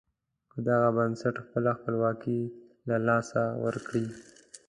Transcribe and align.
که 0.51 0.59
دغه 0.67 0.89
بنسټ 0.95 1.35
خپله 1.45 1.71
خپلواکي 1.79 2.39
له 2.87 2.95
لاسه 3.07 3.41
ورکړي. 3.63 4.05